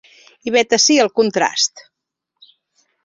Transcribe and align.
I 0.47 0.53
vet 0.55 0.75
ací 0.77 0.97
el 1.03 1.11
contrast. 1.19 1.85